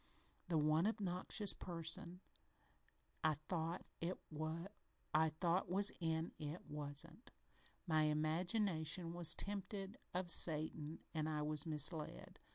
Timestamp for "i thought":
3.23-3.83